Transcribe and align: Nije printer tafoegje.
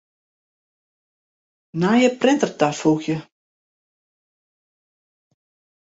Nije 1.83 2.09
printer 2.23 2.51
tafoegje. 2.63 3.17